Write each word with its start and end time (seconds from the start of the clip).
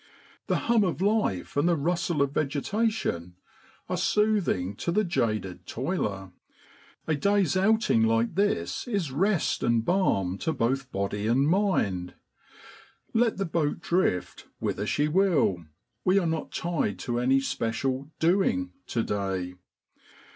The 0.47 0.55
hum 0.65 0.83
of 0.83 0.99
life 0.99 1.55
and 1.55 1.69
the 1.69 1.75
rustle 1.75 2.23
of 2.23 2.31
vegetation 2.33 3.35
are 3.87 3.95
soothing 3.95 4.75
to 4.77 4.89
A 4.89 4.93
QUIET 4.93 4.95
CORNER. 4.95 4.95
the 4.95 5.03
jaded 5.43 5.67
toiler; 5.67 6.31
a 7.05 7.13
day's 7.13 7.55
outing 7.55 8.07
like 8.07 8.33
this 8.33 8.87
is 8.87 9.11
rest 9.11 9.61
and 9.61 9.85
balm 9.85 10.39
to 10.39 10.53
both 10.53 10.91
body 10.91 11.27
and 11.27 11.47
mind. 11.47 12.15
Let 13.13 13.37
the 13.37 13.45
boat 13.45 13.79
drift 13.81 14.47
whither 14.57 14.87
she 14.87 15.07
will, 15.07 15.65
we 16.03 16.17
are 16.17 16.25
not 16.25 16.51
tied 16.51 16.97
to 17.01 17.19
any 17.19 17.39
special' 17.39 18.09
doing' 18.29 18.71
to 18.87 19.03
day. 19.03 19.53